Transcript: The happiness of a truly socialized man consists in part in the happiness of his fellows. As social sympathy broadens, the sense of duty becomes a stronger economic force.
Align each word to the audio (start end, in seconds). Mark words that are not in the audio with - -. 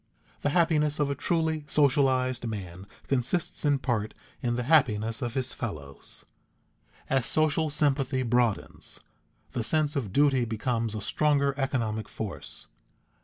The 0.39 0.49
happiness 0.49 0.99
of 0.99 1.11
a 1.11 1.13
truly 1.13 1.63
socialized 1.67 2.47
man 2.47 2.87
consists 3.07 3.65
in 3.65 3.77
part 3.77 4.15
in 4.41 4.55
the 4.55 4.63
happiness 4.63 5.21
of 5.21 5.35
his 5.35 5.53
fellows. 5.53 6.25
As 7.07 7.23
social 7.27 7.69
sympathy 7.69 8.23
broadens, 8.23 9.01
the 9.51 9.63
sense 9.63 9.95
of 9.95 10.11
duty 10.11 10.43
becomes 10.43 10.95
a 10.95 11.01
stronger 11.01 11.53
economic 11.55 12.09
force. 12.09 12.65